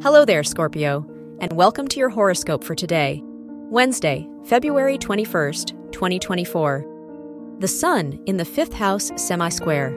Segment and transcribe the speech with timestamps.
[0.00, 1.04] Hello there, Scorpio,
[1.40, 7.56] and welcome to your horoscope for today, Wednesday, February 21st, 2024.
[7.58, 9.90] The Sun in the fifth house semi square.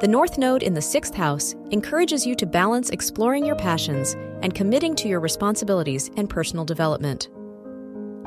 [0.00, 4.52] The North Node in the sixth house encourages you to balance exploring your passions and
[4.52, 7.28] committing to your responsibilities and personal development.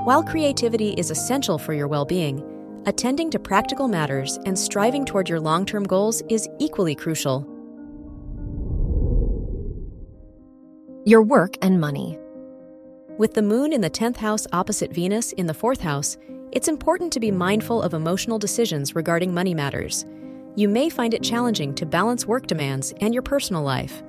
[0.06, 2.42] While creativity is essential for your well being,
[2.86, 7.57] attending to practical matters and striving toward your long term goals is equally crucial.
[11.08, 12.20] Your work and money.
[13.18, 16.18] With the moon in the 10th house opposite Venus in the 4th house,
[16.52, 20.06] it's important to be mindful of emotional decisions regarding money matters.
[20.58, 24.04] You may find it challenging to balance work demands and your personal life.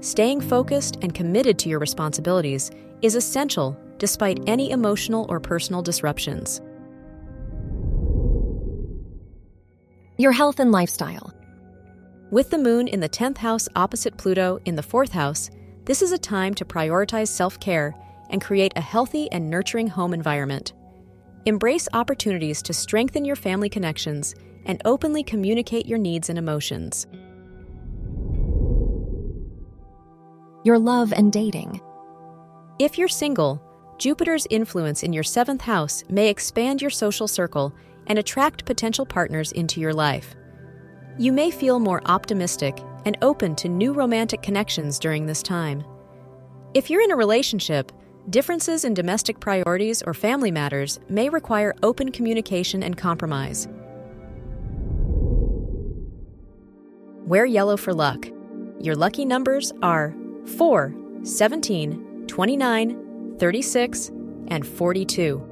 [0.00, 2.70] Staying focused and committed to your responsibilities
[3.02, 6.62] is essential despite any emotional or personal disruptions.
[10.16, 11.34] Your health and lifestyle.
[12.30, 15.50] With the moon in the 10th house opposite Pluto in the 4th house,
[15.84, 17.94] this is a time to prioritize self care
[18.30, 20.72] and create a healthy and nurturing home environment.
[21.44, 27.06] Embrace opportunities to strengthen your family connections and openly communicate your needs and emotions.
[30.64, 31.80] Your love and dating.
[32.78, 33.60] If you're single,
[33.98, 37.74] Jupiter's influence in your seventh house may expand your social circle
[38.06, 40.34] and attract potential partners into your life.
[41.18, 45.84] You may feel more optimistic and open to new romantic connections during this time.
[46.74, 47.92] If you're in a relationship,
[48.30, 53.68] differences in domestic priorities or family matters may require open communication and compromise.
[57.24, 58.26] Wear yellow for luck.
[58.80, 60.14] Your lucky numbers are
[60.56, 64.08] 4, 17, 29, 36,
[64.48, 65.51] and 42.